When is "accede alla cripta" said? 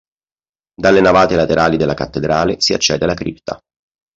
2.73-3.61